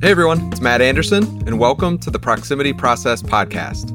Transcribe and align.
Hey 0.00 0.12
everyone, 0.12 0.52
it's 0.52 0.60
Matt 0.60 0.80
Anderson, 0.80 1.24
and 1.44 1.58
welcome 1.58 1.98
to 1.98 2.10
the 2.10 2.20
Proximity 2.20 2.72
Process 2.72 3.20
Podcast. 3.20 3.88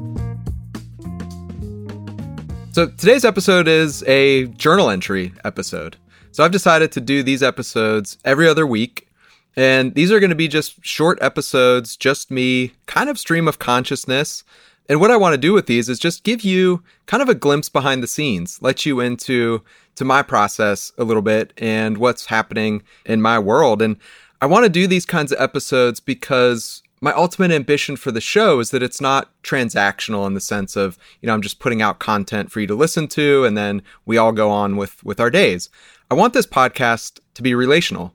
So 2.74 2.88
today's 2.88 3.24
episode 3.24 3.66
is 3.66 4.02
a 4.02 4.48
journal 4.48 4.90
entry 4.90 5.32
episode. 5.46 5.96
So 6.30 6.44
I've 6.44 6.52
decided 6.52 6.92
to 6.92 7.00
do 7.00 7.22
these 7.22 7.42
episodes 7.42 8.18
every 8.22 8.46
other 8.46 8.66
week. 8.66 9.08
And 9.56 9.94
these 9.94 10.12
are 10.12 10.20
going 10.20 10.28
to 10.28 10.36
be 10.36 10.46
just 10.46 10.84
short 10.84 11.16
episodes, 11.22 11.96
just 11.96 12.30
me, 12.30 12.74
kind 12.84 13.08
of 13.08 13.18
stream 13.18 13.48
of 13.48 13.58
consciousness. 13.58 14.44
And 14.90 15.00
what 15.00 15.10
I 15.10 15.16
want 15.16 15.32
to 15.32 15.38
do 15.38 15.54
with 15.54 15.64
these 15.64 15.88
is 15.88 15.98
just 15.98 16.22
give 16.22 16.42
you 16.42 16.82
kind 17.06 17.22
of 17.22 17.30
a 17.30 17.34
glimpse 17.34 17.70
behind 17.70 18.02
the 18.02 18.08
scenes, 18.08 18.60
let 18.60 18.84
you 18.84 19.00
into 19.00 19.62
to 19.94 20.04
my 20.04 20.20
process 20.20 20.92
a 20.98 21.04
little 21.04 21.22
bit 21.22 21.54
and 21.56 21.96
what's 21.96 22.26
happening 22.26 22.82
in 23.06 23.22
my 23.22 23.38
world. 23.38 23.80
And 23.80 23.96
I 24.44 24.46
want 24.46 24.64
to 24.64 24.68
do 24.68 24.86
these 24.86 25.06
kinds 25.06 25.32
of 25.32 25.40
episodes 25.40 26.00
because 26.00 26.82
my 27.00 27.14
ultimate 27.14 27.50
ambition 27.50 27.96
for 27.96 28.12
the 28.12 28.20
show 28.20 28.60
is 28.60 28.72
that 28.72 28.82
it's 28.82 29.00
not 29.00 29.30
transactional 29.42 30.26
in 30.26 30.34
the 30.34 30.40
sense 30.40 30.76
of, 30.76 30.98
you 31.22 31.26
know, 31.26 31.32
I'm 31.32 31.40
just 31.40 31.60
putting 31.60 31.80
out 31.80 31.98
content 31.98 32.52
for 32.52 32.60
you 32.60 32.66
to 32.66 32.74
listen 32.74 33.08
to 33.08 33.46
and 33.46 33.56
then 33.56 33.80
we 34.04 34.18
all 34.18 34.32
go 34.32 34.50
on 34.50 34.76
with 34.76 35.02
with 35.02 35.18
our 35.18 35.30
days. 35.30 35.70
I 36.10 36.14
want 36.14 36.34
this 36.34 36.46
podcast 36.46 37.20
to 37.32 37.42
be 37.42 37.54
relational 37.54 38.12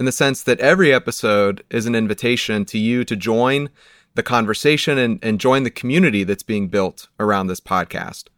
in 0.00 0.06
the 0.06 0.12
sense 0.12 0.42
that 0.44 0.58
every 0.60 0.94
episode 0.94 1.62
is 1.68 1.84
an 1.84 1.94
invitation 1.94 2.64
to 2.64 2.78
you 2.78 3.04
to 3.04 3.14
join 3.14 3.68
the 4.14 4.22
conversation 4.22 4.96
and, 4.96 5.22
and 5.22 5.38
join 5.38 5.62
the 5.64 5.70
community 5.70 6.24
that's 6.24 6.42
being 6.42 6.68
built 6.68 7.08
around 7.20 7.48
this 7.48 7.60
podcast, 7.60 8.28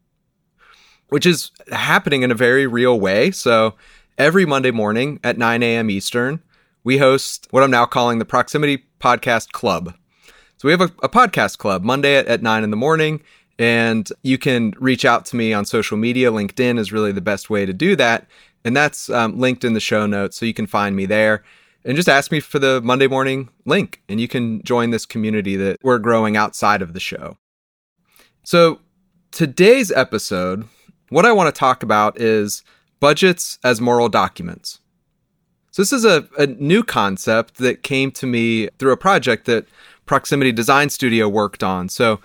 which 1.09 1.24
is 1.24 1.52
happening 1.70 2.23
in 2.23 2.32
a 2.32 2.34
very 2.34 2.66
real 2.66 2.98
way. 2.98 3.30
So 3.30 3.77
every 4.18 4.45
Monday 4.45 4.73
morning 4.73 5.20
at 5.23 5.38
9 5.38 5.62
a.m. 5.62 5.88
Eastern, 5.88 6.43
we 6.84 6.98
host 6.98 7.46
what 7.51 7.62
I'm 7.62 7.71
now 7.71 7.87
calling 7.87 8.18
the 8.18 8.24
Proximity 8.24 8.84
Podcast 9.01 9.52
Club. 9.52 9.95
So 10.57 10.66
we 10.66 10.73
have 10.73 10.80
a, 10.80 10.90
a 11.02 11.09
podcast 11.09 11.59
club 11.59 11.84
Monday 11.84 12.16
at, 12.16 12.26
at 12.26 12.43
nine 12.43 12.65
in 12.65 12.71
the 12.71 12.76
morning, 12.76 13.21
and 13.59 14.09
you 14.23 14.38
can 14.38 14.73
reach 14.79 15.04
out 15.04 15.24
to 15.26 15.37
me 15.37 15.52
on 15.52 15.65
social 15.65 15.96
media. 15.96 16.30
LinkedIn 16.30 16.79
is 16.79 16.93
really 16.93 17.12
the 17.12 17.21
best 17.21 17.51
way 17.51 17.66
to 17.66 17.73
do 17.73 17.96
that. 17.96 18.26
And 18.65 18.76
that's 18.76 19.09
um, 19.10 19.38
linked 19.38 19.65
in 19.65 19.74
the 19.74 19.80
show 19.80 20.06
notes, 20.06 20.37
so 20.37 20.46
you 20.46 20.54
can 20.54 20.66
find 20.66 20.96
me 20.96 21.06
there. 21.06 21.45
And 21.84 21.96
just 21.96 22.09
ask 22.09 22.32
me 22.32 22.40
for 22.40 22.59
the 22.59 22.80
Monday 22.82 23.06
morning 23.06 23.51
link, 23.65 24.02
and 24.09 24.21
you 24.21 24.29
can 24.29 24.62
join 24.62 24.90
this 24.90 25.06
community 25.06 25.56
that 25.56 25.79
we're 25.82 25.99
growing 25.99 26.37
outside 26.37 26.82
of 26.82 26.93
the 26.93 27.01
show. 27.01 27.37
So, 28.43 28.80
today's 29.30 29.93
episode, 29.93 30.65
what 31.09 31.24
I 31.24 31.32
want 31.32 31.54
to 31.54 31.59
talk 31.59 31.82
about 31.82 32.21
is 32.21 32.65
budgets 33.01 33.59
as 33.62 33.80
moral 33.80 34.09
documents. 34.09 34.80
So 35.79 35.82
this 35.82 35.93
is 35.93 36.04
a, 36.04 36.26
a 36.37 36.48
new 36.48 36.82
concept 36.82 37.59
that 37.59 37.84
came 37.84 38.10
to 38.10 38.26
me 38.26 38.66
through 38.80 38.90
a 38.90 38.96
project 38.96 39.45
that 39.46 39.65
Proximity 40.07 40.51
Design 40.51 40.90
Studio 40.90 41.29
worked 41.29 41.62
on. 41.62 41.88
So 41.88 42.18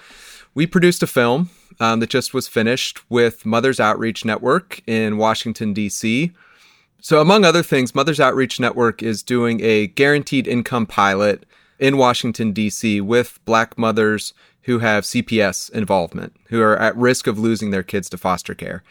we 0.56 0.66
produced 0.66 1.04
a 1.04 1.06
film 1.06 1.52
um, 1.80 2.00
that 2.00 2.10
just 2.10 2.34
was 2.34 2.48
finished 2.48 3.08
with 3.12 3.46
Mothers 3.46 3.80
Outreach 3.80 4.26
Network 4.26 4.82
in 4.88 5.18
Washington, 5.18 5.72
D.C. 5.72 6.32
So, 7.00 7.22
among 7.22 7.46
other 7.46 7.62
things, 7.62 7.94
Mothers 7.94 8.20
Outreach 8.20 8.60
Network 8.60 9.04
is 9.04 9.22
doing 9.22 9.62
a 9.62 9.86
guaranteed 9.86 10.48
income 10.48 10.88
pilot 10.88 11.46
in 11.78 11.98
Washington, 11.98 12.54
D.C. 12.54 13.02
with 13.02 13.38
Black 13.46 13.78
mothers 13.78 14.34
who 14.64 14.80
have 14.80 15.04
CPS 15.04 15.70
involvement, 15.70 16.36
who 16.48 16.60
are 16.60 16.78
at 16.78 16.98
risk 16.98 17.28
of 17.28 17.38
losing 17.38 17.70
their 17.70 17.84
kids 17.84 18.10
to 18.10 18.18
foster 18.18 18.56
care. 18.56 18.82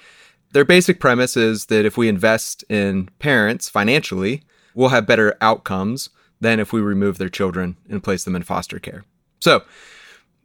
Their 0.53 0.65
basic 0.65 1.01
premise 1.01 1.37
is 1.37 1.67
that 1.67 1.85
if 1.85 1.97
we 1.97 2.09
invest 2.09 2.63
in 2.69 3.09
parents 3.19 3.69
financially, 3.69 4.45
will 4.75 4.89
have 4.89 5.07
better 5.07 5.37
outcomes 5.41 6.11
than 6.41 6.61
if 6.61 6.73
we 6.73 6.81
remove 6.81 7.19
their 7.19 7.29
children 7.29 7.77
and 7.89 8.03
place 8.03 8.25
them 8.25 8.37
in 8.37 8.43
foster 8.43 8.79
care. 8.79 9.05
So 9.41 9.63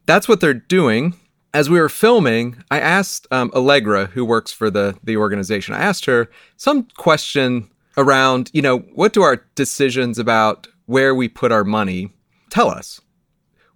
that's 0.06 0.28
what 0.28 0.40
they're 0.40 0.54
doing. 0.54 1.14
As 1.54 1.68
we 1.68 1.80
were 1.80 1.88
filming, 1.88 2.62
I 2.70 2.78
asked 2.78 3.26
um, 3.30 3.50
Allegra, 3.54 4.06
who 4.06 4.24
works 4.24 4.52
for 4.52 4.70
the 4.70 4.96
the 5.02 5.16
organization, 5.16 5.74
I 5.74 5.80
asked 5.80 6.04
her 6.04 6.30
some 6.56 6.88
question 6.96 7.70
around, 7.96 8.50
you 8.52 8.62
know, 8.62 8.78
what 8.78 9.12
do 9.12 9.22
our 9.22 9.44
decisions 9.54 10.18
about 10.18 10.68
where 10.86 11.14
we 11.14 11.28
put 11.28 11.52
our 11.52 11.64
money 11.64 12.12
tell 12.50 12.68
us? 12.68 13.00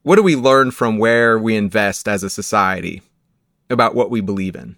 What 0.02 0.16
do 0.16 0.22
we 0.22 0.36
learn 0.36 0.70
from 0.70 0.98
where 0.98 1.38
we 1.38 1.56
invest 1.56 2.08
as 2.08 2.22
a 2.22 2.30
society 2.30 3.02
about 3.68 3.94
what 3.94 4.10
we 4.10 4.20
believe 4.20 4.54
in? 4.56 4.76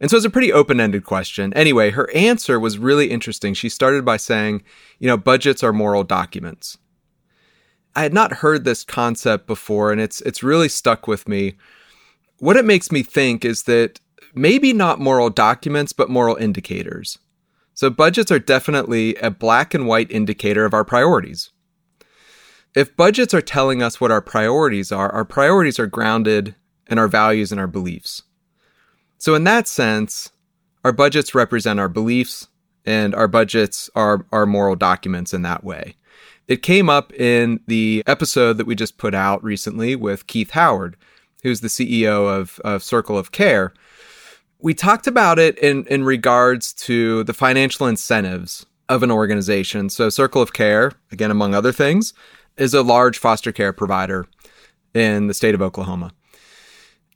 And 0.00 0.10
so 0.10 0.16
it's 0.16 0.26
a 0.26 0.30
pretty 0.30 0.52
open 0.52 0.80
ended 0.80 1.04
question. 1.04 1.52
Anyway, 1.54 1.90
her 1.90 2.10
answer 2.14 2.60
was 2.60 2.78
really 2.78 3.10
interesting. 3.10 3.54
She 3.54 3.68
started 3.68 4.04
by 4.04 4.18
saying, 4.18 4.62
you 4.98 5.06
know, 5.06 5.16
budgets 5.16 5.62
are 5.62 5.72
moral 5.72 6.04
documents. 6.04 6.78
I 7.94 8.02
had 8.02 8.12
not 8.12 8.34
heard 8.34 8.64
this 8.64 8.84
concept 8.84 9.46
before, 9.46 9.90
and 9.90 10.00
it's 10.00 10.20
it's 10.20 10.42
really 10.42 10.68
stuck 10.68 11.08
with 11.08 11.26
me. 11.26 11.54
What 12.38 12.58
it 12.58 12.66
makes 12.66 12.92
me 12.92 13.02
think 13.02 13.44
is 13.44 13.62
that 13.62 14.00
maybe 14.34 14.74
not 14.74 15.00
moral 15.00 15.30
documents, 15.30 15.94
but 15.94 16.10
moral 16.10 16.36
indicators. 16.36 17.18
So 17.72 17.88
budgets 17.88 18.30
are 18.30 18.38
definitely 18.38 19.16
a 19.16 19.30
black 19.30 19.72
and 19.72 19.86
white 19.86 20.10
indicator 20.10 20.66
of 20.66 20.74
our 20.74 20.84
priorities. 20.84 21.50
If 22.74 22.94
budgets 22.94 23.32
are 23.32 23.40
telling 23.40 23.82
us 23.82 23.98
what 24.00 24.10
our 24.10 24.20
priorities 24.20 24.92
are, 24.92 25.10
our 25.10 25.24
priorities 25.24 25.78
are 25.78 25.86
grounded 25.86 26.54
in 26.88 26.98
our 26.98 27.08
values 27.08 27.50
and 27.50 27.58
our 27.58 27.66
beliefs. 27.66 28.22
So, 29.18 29.34
in 29.34 29.44
that 29.44 29.66
sense, 29.66 30.30
our 30.84 30.92
budgets 30.92 31.34
represent 31.34 31.80
our 31.80 31.88
beliefs, 31.88 32.48
and 32.84 33.14
our 33.14 33.28
budgets 33.28 33.90
are 33.94 34.24
our 34.32 34.46
moral 34.46 34.76
documents 34.76 35.34
in 35.34 35.42
that 35.42 35.64
way. 35.64 35.96
It 36.48 36.62
came 36.62 36.88
up 36.88 37.12
in 37.14 37.60
the 37.66 38.04
episode 38.06 38.58
that 38.58 38.66
we 38.66 38.76
just 38.76 38.98
put 38.98 39.14
out 39.14 39.42
recently 39.42 39.96
with 39.96 40.28
Keith 40.28 40.50
Howard, 40.50 40.96
who's 41.42 41.60
the 41.60 41.68
CEO 41.68 42.28
of, 42.28 42.60
of 42.64 42.84
Circle 42.84 43.18
of 43.18 43.32
Care. 43.32 43.72
We 44.60 44.72
talked 44.72 45.06
about 45.06 45.38
it 45.38 45.58
in, 45.58 45.84
in 45.86 46.04
regards 46.04 46.72
to 46.74 47.24
the 47.24 47.34
financial 47.34 47.86
incentives 47.86 48.64
of 48.88 49.02
an 49.02 49.10
organization. 49.10 49.90
So, 49.90 50.08
Circle 50.08 50.42
of 50.42 50.52
Care, 50.52 50.92
again, 51.10 51.30
among 51.30 51.54
other 51.54 51.72
things, 51.72 52.14
is 52.56 52.74
a 52.74 52.82
large 52.82 53.18
foster 53.18 53.52
care 53.52 53.72
provider 53.72 54.26
in 54.94 55.26
the 55.26 55.34
state 55.34 55.54
of 55.54 55.62
Oklahoma. 55.62 56.12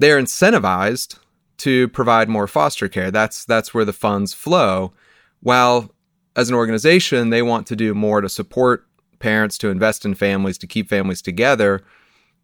They're 0.00 0.21
incentivized 0.21 1.19
to 1.60 1.88
provide 1.88 2.28
more 2.28 2.47
foster 2.47 2.88
care. 2.88 3.10
That's 3.10 3.44
that's 3.44 3.72
where 3.72 3.84
the 3.84 3.93
funds 3.93 4.34
flow. 4.34 4.93
While 5.41 5.94
as 6.37 6.48
an 6.48 6.54
organization, 6.54 7.31
they 7.31 7.43
want 7.43 7.66
to 7.69 7.76
do 7.76 7.94
more 7.94 8.21
to 8.21 8.28
support 8.28 8.87
parents, 9.19 9.59
to 9.59 9.69
invest 9.69 10.04
in 10.04 10.15
families, 10.15 10.59
to 10.59 10.66
keep 10.66 10.88
families 10.88 11.22
together, 11.22 11.82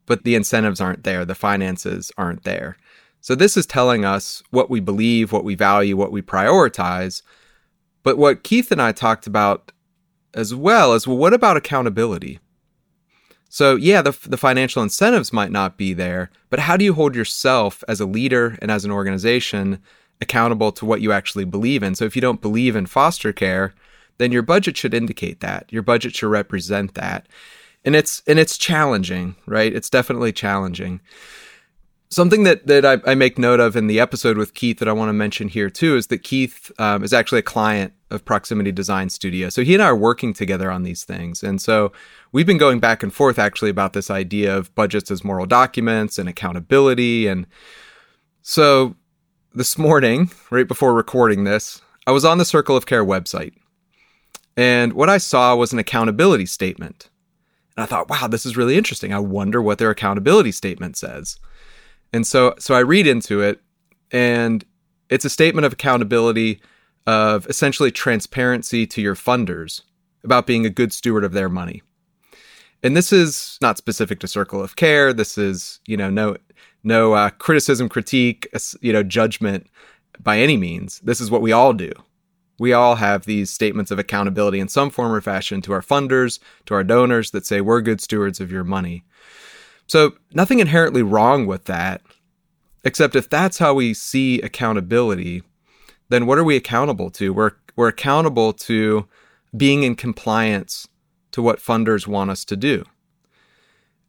but 0.04 0.24
the 0.24 0.34
incentives 0.34 0.80
aren't 0.80 1.04
there, 1.04 1.24
the 1.24 1.34
finances 1.34 2.12
aren't 2.18 2.44
there. 2.44 2.76
So 3.20 3.34
this 3.34 3.56
is 3.56 3.66
telling 3.66 4.04
us 4.04 4.42
what 4.50 4.70
we 4.70 4.80
believe, 4.80 5.32
what 5.32 5.44
we 5.44 5.54
value, 5.54 5.96
what 5.96 6.12
we 6.12 6.22
prioritize. 6.22 7.22
But 8.02 8.18
what 8.18 8.44
Keith 8.44 8.70
and 8.70 8.80
I 8.80 8.92
talked 8.92 9.26
about 9.26 9.72
as 10.34 10.54
well 10.54 10.92
is 10.92 11.06
well, 11.06 11.16
what 11.16 11.32
about 11.32 11.56
accountability? 11.56 12.38
So, 13.48 13.76
yeah, 13.76 14.02
the, 14.02 14.16
the 14.26 14.36
financial 14.36 14.82
incentives 14.82 15.32
might 15.32 15.52
not 15.52 15.76
be 15.76 15.92
there, 15.92 16.30
but 16.50 16.60
how 16.60 16.76
do 16.76 16.84
you 16.84 16.94
hold 16.94 17.14
yourself 17.14 17.82
as 17.88 18.00
a 18.00 18.06
leader 18.06 18.58
and 18.60 18.70
as 18.70 18.84
an 18.84 18.90
organization 18.90 19.80
accountable 20.20 20.72
to 20.72 20.84
what 20.84 21.00
you 21.00 21.12
actually 21.12 21.44
believe 21.44 21.82
in? 21.82 21.94
So, 21.94 22.04
if 22.04 22.16
you 22.16 22.22
don't 22.22 22.42
believe 22.42 22.76
in 22.76 22.86
foster 22.86 23.32
care, 23.32 23.74
then 24.18 24.32
your 24.32 24.42
budget 24.42 24.76
should 24.76 24.94
indicate 24.94 25.40
that. 25.40 25.66
Your 25.70 25.82
budget 25.82 26.14
should 26.14 26.28
represent 26.28 26.94
that. 26.94 27.26
And 27.84 27.94
it's 27.94 28.22
and 28.26 28.38
it's 28.38 28.58
challenging, 28.58 29.36
right? 29.46 29.72
It's 29.72 29.90
definitely 29.90 30.32
challenging. 30.32 31.00
Something 32.08 32.44
that 32.44 32.66
that 32.66 32.84
I, 32.84 32.98
I 33.10 33.14
make 33.14 33.38
note 33.38 33.58
of 33.58 33.76
in 33.76 33.88
the 33.88 33.98
episode 33.98 34.38
with 34.38 34.54
Keith 34.54 34.78
that 34.78 34.88
I 34.88 34.92
want 34.92 35.08
to 35.08 35.12
mention 35.12 35.48
here 35.48 35.68
too 35.68 35.96
is 35.96 36.06
that 36.06 36.22
Keith 36.22 36.70
um, 36.78 37.02
is 37.02 37.12
actually 37.12 37.40
a 37.40 37.42
client 37.42 37.92
of 38.10 38.24
Proximity 38.24 38.70
Design 38.70 39.08
Studio. 39.10 39.48
So 39.48 39.62
he 39.62 39.74
and 39.74 39.82
I 39.82 39.86
are 39.86 39.96
working 39.96 40.32
together 40.32 40.70
on 40.70 40.84
these 40.84 41.04
things. 41.04 41.42
And 41.42 41.60
so 41.60 41.92
we've 42.30 42.46
been 42.46 42.58
going 42.58 42.78
back 42.78 43.02
and 43.02 43.12
forth 43.12 43.38
actually 43.38 43.70
about 43.70 43.92
this 43.92 44.10
idea 44.10 44.56
of 44.56 44.72
budgets 44.76 45.10
as 45.10 45.24
moral 45.24 45.46
documents 45.46 46.16
and 46.18 46.28
accountability. 46.28 47.26
And 47.26 47.46
so 48.42 48.94
this 49.52 49.76
morning, 49.76 50.30
right 50.50 50.68
before 50.68 50.94
recording 50.94 51.42
this, 51.42 51.82
I 52.06 52.12
was 52.12 52.24
on 52.24 52.38
the 52.38 52.44
Circle 52.44 52.76
of 52.76 52.86
Care 52.86 53.04
website. 53.04 53.54
And 54.56 54.92
what 54.92 55.10
I 55.10 55.18
saw 55.18 55.56
was 55.56 55.72
an 55.72 55.80
accountability 55.80 56.46
statement. 56.46 57.10
And 57.76 57.82
I 57.82 57.86
thought, 57.86 58.08
wow, 58.08 58.28
this 58.28 58.46
is 58.46 58.56
really 58.56 58.76
interesting. 58.76 59.12
I 59.12 59.18
wonder 59.18 59.60
what 59.60 59.78
their 59.78 59.90
accountability 59.90 60.52
statement 60.52 60.96
says. 60.96 61.38
And 62.16 62.26
so 62.26 62.54
so 62.58 62.74
I 62.74 62.80
read 62.80 63.06
into 63.06 63.42
it 63.42 63.60
and 64.10 64.64
it's 65.10 65.26
a 65.26 65.30
statement 65.30 65.66
of 65.66 65.74
accountability 65.74 66.62
of 67.06 67.46
essentially 67.46 67.90
transparency 67.90 68.86
to 68.86 69.02
your 69.02 69.14
funders 69.14 69.82
about 70.24 70.46
being 70.46 70.64
a 70.64 70.70
good 70.70 70.94
steward 70.94 71.24
of 71.24 71.32
their 71.32 71.50
money. 71.50 71.82
And 72.82 72.96
this 72.96 73.12
is 73.12 73.58
not 73.60 73.76
specific 73.76 74.18
to 74.20 74.28
Circle 74.28 74.62
of 74.62 74.76
Care. 74.76 75.12
This 75.12 75.36
is, 75.36 75.80
you 75.86 75.96
know, 75.96 76.08
no 76.08 76.38
no 76.82 77.12
uh, 77.12 77.30
criticism, 77.30 77.88
critique, 77.88 78.48
you 78.80 78.94
know, 78.94 79.02
judgment 79.02 79.66
by 80.18 80.38
any 80.38 80.56
means. 80.56 81.00
This 81.00 81.20
is 81.20 81.30
what 81.30 81.42
we 81.42 81.52
all 81.52 81.74
do. 81.74 81.92
We 82.58 82.72
all 82.72 82.94
have 82.94 83.26
these 83.26 83.50
statements 83.50 83.90
of 83.90 83.98
accountability 83.98 84.58
in 84.58 84.68
some 84.68 84.88
form 84.88 85.12
or 85.12 85.20
fashion 85.20 85.60
to 85.62 85.72
our 85.74 85.82
funders, 85.82 86.38
to 86.64 86.74
our 86.74 86.84
donors 86.84 87.32
that 87.32 87.44
say 87.44 87.60
we're 87.60 87.82
good 87.82 88.00
stewards 88.00 88.40
of 88.40 88.50
your 88.50 88.64
money. 88.64 89.04
So, 89.86 90.14
nothing 90.32 90.58
inherently 90.58 91.02
wrong 91.02 91.46
with 91.46 91.64
that, 91.64 92.02
except 92.86 93.16
if 93.16 93.28
that's 93.28 93.58
how 93.58 93.74
we 93.74 93.92
see 93.92 94.40
accountability, 94.42 95.42
then 96.08 96.24
what 96.24 96.38
are 96.38 96.44
we 96.44 96.54
accountable 96.54 97.10
to? 97.10 97.34
We're, 97.34 97.50
we're 97.74 97.88
accountable 97.88 98.52
to 98.52 99.08
being 99.56 99.82
in 99.82 99.96
compliance 99.96 100.86
to 101.32 101.42
what 101.42 101.58
funders 101.58 102.06
want 102.06 102.30
us 102.30 102.44
to 102.44 102.56
do. 102.56 102.84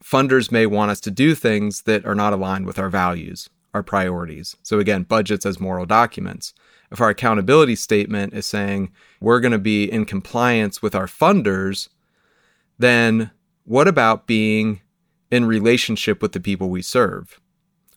Funders 0.04 0.52
may 0.52 0.68
want 0.68 0.92
us 0.92 1.00
to 1.02 1.12
do 1.12 1.34
things 1.34 1.82
that 1.82 2.06
are 2.06 2.14
not 2.14 2.34
aligned 2.34 2.68
with 2.68 2.78
our 2.78 2.90
values, 2.90 3.50
our 3.74 3.82
priorities. 3.82 4.56
So, 4.62 4.78
again, 4.78 5.04
budgets 5.04 5.46
as 5.46 5.60
moral 5.60 5.88
documents. 5.88 6.54
If 6.92 7.02
our 7.02 7.10
accountability 7.10 7.76
statement 7.76 8.36
is 8.36 8.46
saying 8.46 8.92
we're 9.20 9.40
going 9.40 9.54
to 9.54 9.58
be 9.58 9.92
in 9.92 10.06
compliance 10.06 10.84
with 10.84 10.94
our 10.94 11.08
funders, 11.08 11.90
then 12.78 13.32
what 13.64 13.88
about 13.88 14.28
being 14.28 14.82
in 15.32 15.46
relationship 15.46 16.22
with 16.22 16.34
the 16.34 16.40
people 16.40 16.70
we 16.70 16.84
serve? 16.84 17.42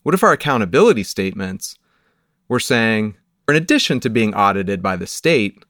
What 0.03 0.15
if 0.15 0.23
our 0.23 0.31
accountability 0.31 1.03
statements 1.03 1.77
were 2.47 2.59
saying, 2.59 3.15
in 3.47 3.55
addition 3.55 3.99
to 3.99 4.09
being 4.09 4.33
audited 4.33 4.81
by 4.81 4.95
the 4.95 5.07
state, 5.07 5.63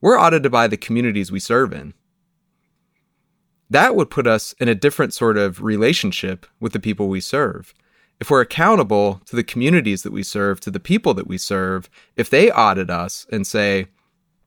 we're 0.00 0.18
audited 0.18 0.52
by 0.52 0.66
the 0.66 0.76
communities 0.76 1.32
we 1.32 1.40
serve 1.40 1.72
in? 1.72 1.94
That 3.70 3.94
would 3.96 4.10
put 4.10 4.26
us 4.26 4.54
in 4.54 4.68
a 4.68 4.74
different 4.74 5.14
sort 5.14 5.36
of 5.36 5.62
relationship 5.62 6.46
with 6.60 6.72
the 6.72 6.80
people 6.80 7.08
we 7.08 7.20
serve. 7.20 7.74
If 8.20 8.30
we're 8.30 8.40
accountable 8.40 9.20
to 9.26 9.36
the 9.36 9.44
communities 9.44 10.02
that 10.02 10.12
we 10.12 10.22
serve, 10.22 10.60
to 10.60 10.70
the 10.70 10.80
people 10.80 11.14
that 11.14 11.28
we 11.28 11.38
serve, 11.38 11.88
if 12.16 12.28
they 12.30 12.50
audit 12.50 12.90
us 12.90 13.26
and 13.30 13.46
say, 13.46 13.86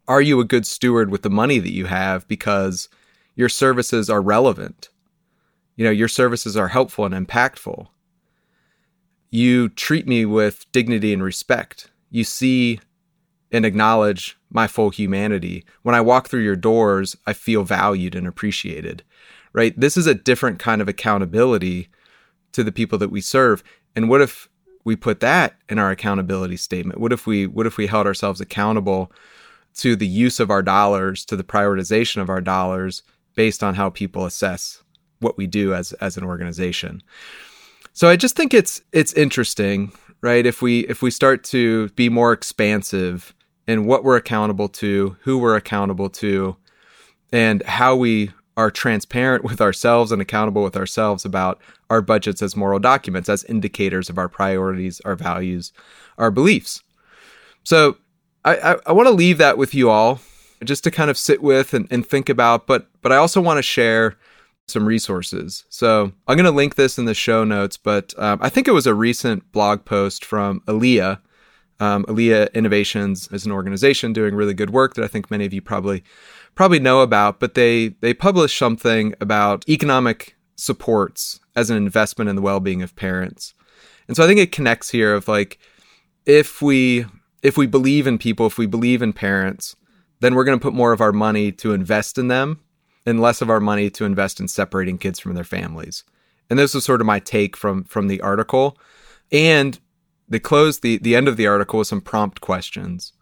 Are 0.08 0.22
you 0.22 0.40
a 0.40 0.46
good 0.46 0.66
steward 0.66 1.10
with 1.10 1.22
the 1.22 1.30
money 1.30 1.60
that 1.60 1.74
you 1.74 1.86
have 1.86 2.28
because 2.28 2.90
your 3.36 3.50
services 3.50 4.10
are 4.10 4.22
relevant? 4.22 4.90
You 5.76 5.86
know, 5.86 5.92
your 5.92 6.10
services 6.10 6.58
are 6.58 6.68
helpful 6.68 7.06
and 7.06 7.28
impactful. 7.28 7.88
You 9.32 9.70
treat 9.70 10.08
me 10.08 10.26
with 10.26 10.70
dignity 10.74 11.14
and 11.14 11.24
respect. 11.24 11.90
You 12.10 12.26
see 12.26 12.82
and 13.52 13.66
acknowledge 13.66 14.38
my 14.50 14.68
full 14.68 14.90
humanity. 14.90 15.64
When 15.84 15.96
I 15.96 16.02
walk 16.02 16.28
through 16.28 16.42
your 16.42 16.58
doors, 16.58 17.16
I 17.26 17.32
feel 17.32 17.64
valued 17.64 18.14
and 18.14 18.28
appreciated, 18.28 19.04
right? 19.54 19.78
This 19.80 19.96
is 19.96 20.06
a 20.06 20.14
different 20.14 20.60
kind 20.60 20.82
of 20.82 20.90
accountability 20.90 21.90
to 22.52 22.64
the 22.64 22.72
people 22.74 22.98
that 23.00 23.12
we 23.12 23.22
serve. 23.22 23.64
And 23.96 24.10
what 24.10 24.22
if 24.22 24.50
we 24.84 24.98
put 24.98 25.22
that 25.22 25.56
in 25.70 25.80
our 25.80 25.92
accountability 25.92 26.58
statement? 26.58 27.00
What 27.00 27.14
if 27.14 27.26
we 27.26 27.48
what 27.48 27.68
if 27.68 27.78
we 27.78 27.88
held 27.88 28.08
ourselves 28.08 28.42
accountable 28.42 29.12
to 29.76 29.96
the 29.96 30.08
use 30.08 30.42
of 30.42 30.50
our 30.50 30.62
dollars, 30.62 31.24
to 31.26 31.38
the 31.38 31.44
prioritization 31.44 32.22
of 32.22 32.30
our 32.30 32.42
dollars 32.42 33.04
based 33.36 33.64
on 33.64 33.76
how 33.76 33.90
people 33.90 34.26
assess 34.26 34.84
what 35.20 35.38
we 35.38 35.48
do 35.48 35.74
as 35.74 35.94
as 35.94 36.18
an 36.18 36.26
organization? 36.26 37.02
So 37.94 38.08
I 38.08 38.16
just 38.16 38.36
think 38.36 38.54
it's 38.54 38.82
it's 38.92 39.14
interesting, 39.14 39.92
right? 40.22 40.46
If 40.46 40.62
we 40.62 40.82
if 40.82 41.02
we 41.02 41.12
start 41.12 41.44
to 41.46 41.90
be 41.90 42.10
more 42.10 42.32
expansive 42.32 43.34
in 43.68 43.86
what 43.86 44.04
we're 44.04 44.16
accountable 44.16 44.70
to, 44.70 45.18
who 45.22 45.38
we're 45.38 45.56
accountable 45.56 46.10
to, 46.10 46.56
and 47.32 47.64
how 47.64 47.96
we 47.96 48.32
are 48.58 48.72
transparent 48.72 49.44
with 49.50 49.62
ourselves 49.62 50.12
and 50.12 50.22
accountable 50.22 50.64
with 50.64 50.78
ourselves 50.78 51.26
about 51.26 51.62
our 51.90 52.02
budgets 52.02 52.42
as 52.42 52.56
moral 52.56 52.80
documents, 52.80 53.28
as 53.30 53.44
indicators 53.46 54.10
of 54.10 54.18
our 54.18 54.30
priorities, 54.30 55.02
our 55.02 55.16
values, 55.16 55.74
our 56.18 56.32
beliefs. 56.32 56.82
So 57.64 57.98
I, 58.46 58.56
I, 58.56 58.76
I 58.88 58.92
want 58.94 59.08
to 59.08 59.14
leave 59.14 59.38
that 59.38 59.58
with 59.58 59.74
you 59.74 59.90
all 59.90 60.22
just 60.64 60.84
to 60.84 60.92
kind 60.92 61.10
of 61.10 61.18
sit 61.18 61.42
with 61.42 61.74
and, 61.74 61.88
and 61.92 62.06
think 62.06 62.30
about, 62.30 62.68
but 62.68 62.88
but 63.02 63.12
I 63.12 63.18
also 63.18 63.42
want 63.42 63.58
to 63.58 63.64
share 63.64 64.16
some 64.68 64.86
resources. 64.86 65.66
So 65.70 66.12
I'm 66.28 66.38
going 66.38 66.46
to 66.46 66.52
link 66.52 66.76
this 66.76 66.98
in 66.98 67.06
the 67.06 67.14
show 67.14 67.44
notes, 67.44 67.78
but 67.78 68.14
um, 68.18 68.40
I 68.42 68.50
think 68.50 68.68
it 68.68 68.74
was 68.74 68.88
a 68.88 68.96
recent 68.96 69.52
blog 69.52 69.86
post 69.86 70.24
from 70.24 70.62
ALIA. 70.68 71.22
Um, 71.80 72.06
ALIA 72.08 72.48
Innovations 72.54 73.28
is 73.32 73.46
an 73.46 73.52
organization 73.52 74.14
doing 74.14 74.36
really 74.36 74.54
good 74.54 74.70
work 74.70 74.94
that 74.96 75.04
I 75.04 75.08
think 75.08 75.32
many 75.32 75.46
of 75.46 75.54
you 75.54 75.62
probably 75.62 76.04
probably 76.54 76.80
know 76.80 77.02
about, 77.02 77.40
but 77.40 77.54
they 77.54 77.90
they 78.02 78.14
published 78.14 78.58
something 78.58 79.14
about 79.20 79.68
economic 79.68 80.36
supports 80.56 81.40
as 81.56 81.70
an 81.70 81.78
investment 81.78 82.30
in 82.30 82.36
the 82.36 82.42
well-being 82.42 82.82
of 82.82 82.96
parents. 82.96 83.54
And 84.08 84.16
so 84.16 84.24
I 84.24 84.28
think 84.28 84.40
it 84.40 84.52
connects 84.52 84.92
here 84.92 85.14
of 85.14 85.28
like 85.28 85.58
if 86.26 86.62
we 86.62 87.06
if 87.42 87.58
we 87.58 87.66
believe 87.66 88.06
in 88.06 88.18
people, 88.18 88.46
if 88.46 88.58
we 88.58 88.68
believe 88.68 89.02
in 89.02 89.14
parents, 89.14 89.76
then 90.20 90.36
we're 90.36 90.44
going 90.44 90.60
to 90.60 90.64
put 90.64 90.76
more 90.76 90.94
of 90.94 91.02
our 91.02 91.12
money 91.12 91.52
to 91.54 91.74
invest 91.74 92.18
in 92.18 92.28
them 92.28 92.60
and 93.06 93.20
less 93.20 93.42
of 93.42 93.50
our 93.50 93.60
money 93.60 93.90
to 93.90 94.06
invest 94.06 94.40
in 94.40 94.48
separating 94.48 94.98
kids 94.98 95.20
from 95.20 95.34
their 95.34 95.44
families. 95.44 96.04
And 96.50 96.60
this 96.60 96.74
was 96.74 96.86
sort 96.86 97.02
of 97.02 97.08
my 97.08 97.20
take 97.20 97.56
from 97.56 97.84
from 97.86 98.08
the 98.08 98.22
article. 98.22 98.78
And 99.32 99.80
they 100.28 100.40
closed 100.40 100.82
the 100.82 100.98
the 100.98 101.16
end 101.16 101.28
of 101.28 101.38
the 101.38 101.48
article 101.48 101.80
with 101.80 101.88
some 101.88 102.02
prompt 102.02 102.42
questions. 102.42 103.14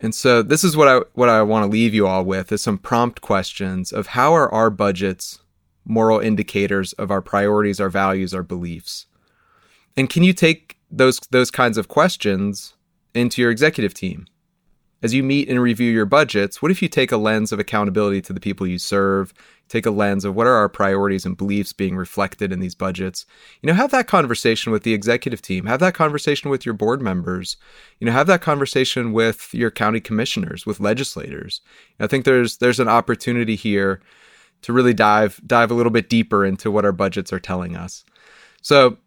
And 0.00 0.14
so 0.14 0.42
this 0.42 0.64
is 0.64 0.76
what 0.76 0.88
I 0.88 1.00
what 1.14 1.28
I 1.28 1.42
want 1.42 1.64
to 1.64 1.70
leave 1.70 1.94
you 1.94 2.06
all 2.06 2.24
with 2.24 2.52
is 2.52 2.62
some 2.62 2.78
prompt 2.78 3.20
questions 3.20 3.92
of 3.92 4.08
how 4.08 4.32
are 4.32 4.52
our 4.52 4.70
budgets 4.70 5.40
moral 5.84 6.20
indicators 6.20 6.92
of 6.94 7.10
our 7.10 7.22
priorities, 7.22 7.80
our 7.80 7.88
values, 7.88 8.34
our 8.34 8.42
beliefs. 8.42 9.06
And 9.96 10.08
can 10.08 10.22
you 10.22 10.32
take 10.32 10.78
those 10.90 11.18
those 11.30 11.50
kinds 11.50 11.78
of 11.78 11.88
questions 11.88 12.74
into 13.14 13.42
your 13.42 13.50
executive 13.50 13.94
team? 13.94 14.26
As 15.02 15.12
you 15.12 15.22
meet 15.22 15.48
and 15.48 15.60
review 15.60 15.90
your 15.90 16.06
budgets, 16.06 16.62
what 16.62 16.70
if 16.70 16.80
you 16.80 16.88
take 16.88 17.10
a 17.10 17.16
lens 17.16 17.50
of 17.52 17.58
accountability 17.58 18.22
to 18.22 18.32
the 18.32 18.40
people 18.40 18.66
you 18.66 18.78
serve, 18.78 19.34
take 19.72 19.86
a 19.86 19.90
lens 19.90 20.24
of 20.24 20.34
what 20.34 20.46
are 20.46 20.54
our 20.54 20.68
priorities 20.68 21.24
and 21.24 21.36
beliefs 21.36 21.72
being 21.72 21.96
reflected 21.96 22.52
in 22.52 22.60
these 22.60 22.74
budgets. 22.74 23.24
You 23.62 23.66
know, 23.66 23.72
have 23.72 23.90
that 23.90 24.06
conversation 24.06 24.70
with 24.70 24.82
the 24.82 24.92
executive 24.92 25.40
team, 25.40 25.64
have 25.64 25.80
that 25.80 25.94
conversation 25.94 26.50
with 26.50 26.66
your 26.66 26.74
board 26.74 27.00
members, 27.00 27.56
you 27.98 28.06
know, 28.06 28.12
have 28.12 28.26
that 28.26 28.42
conversation 28.42 29.12
with 29.12 29.48
your 29.54 29.70
county 29.70 29.98
commissioners, 29.98 30.66
with 30.66 30.78
legislators. 30.78 31.62
I 31.98 32.06
think 32.06 32.24
there's 32.24 32.58
there's 32.58 32.80
an 32.80 32.88
opportunity 32.88 33.56
here 33.56 34.02
to 34.60 34.72
really 34.74 34.94
dive 34.94 35.40
dive 35.46 35.70
a 35.70 35.74
little 35.74 35.90
bit 35.92 36.10
deeper 36.10 36.44
into 36.44 36.70
what 36.70 36.84
our 36.84 36.92
budgets 36.92 37.32
are 37.32 37.40
telling 37.40 37.74
us. 37.74 38.04
So 38.60 38.98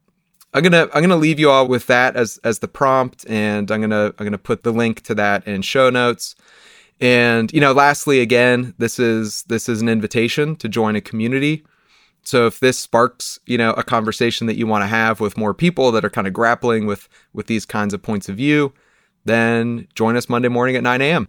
I'm 0.55 0.63
gonna 0.63 0.87
I'm 0.93 1.01
gonna 1.01 1.17
leave 1.17 1.37
you 1.37 1.49
all 1.49 1.67
with 1.67 1.87
that 1.87 2.15
as 2.15 2.39
as 2.45 2.59
the 2.59 2.69
prompt, 2.69 3.25
and 3.27 3.69
I'm 3.69 3.81
gonna 3.81 4.13
I'm 4.17 4.25
gonna 4.25 4.37
put 4.37 4.63
the 4.63 4.71
link 4.71 5.01
to 5.01 5.15
that 5.15 5.45
in 5.45 5.61
show 5.61 5.89
notes. 5.89 6.33
And 7.01 7.51
you 7.51 7.59
know, 7.59 7.73
lastly, 7.73 8.21
again, 8.21 8.73
this 8.77 8.97
is 8.97 9.43
this 9.43 9.67
is 9.67 9.81
an 9.81 9.89
invitation 9.89 10.55
to 10.55 10.69
join 10.69 10.95
a 10.95 11.01
community. 11.01 11.65
So 12.23 12.47
if 12.47 12.61
this 12.61 12.79
sparks, 12.79 13.37
you 13.45 13.57
know, 13.57 13.71
a 13.71 13.83
conversation 13.83 14.47
that 14.47 14.55
you 14.55 14.65
want 14.65 14.83
to 14.83 14.87
have 14.87 15.19
with 15.19 15.37
more 15.37 15.53
people 15.53 15.91
that 15.91 16.05
are 16.05 16.09
kind 16.09 16.25
of 16.25 16.31
grappling 16.31 16.85
with 16.85 17.09
with 17.33 17.47
these 17.47 17.65
kinds 17.65 17.93
of 17.93 18.01
points 18.01 18.29
of 18.29 18.37
view, 18.37 18.73
then 19.25 19.89
join 19.93 20.15
us 20.15 20.29
Monday 20.29 20.47
morning 20.47 20.77
at 20.77 20.83
9 20.83 21.01
a.m. 21.01 21.27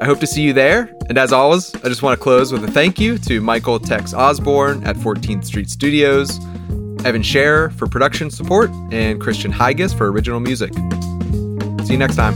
I 0.00 0.06
hope 0.06 0.20
to 0.20 0.26
see 0.26 0.42
you 0.42 0.54
there. 0.54 0.90
And 1.10 1.18
as 1.18 1.34
always, 1.34 1.74
I 1.76 1.88
just 1.88 2.02
want 2.02 2.18
to 2.18 2.22
close 2.22 2.50
with 2.50 2.64
a 2.64 2.70
thank 2.70 2.98
you 2.98 3.18
to 3.18 3.42
Michael 3.42 3.78
Tex 3.78 4.14
Osborne 4.14 4.82
at 4.84 4.96
14th 4.96 5.44
Street 5.44 5.68
Studios, 5.68 6.40
Evan 7.04 7.22
Scherer 7.22 7.70
for 7.70 7.86
production 7.86 8.30
support, 8.30 8.70
and 8.90 9.20
Christian 9.20 9.52
Huygens 9.52 9.92
for 9.92 10.10
original 10.10 10.40
music. 10.40 10.72
See 11.84 11.92
you 11.92 11.98
next 11.98 12.16
time. 12.16 12.34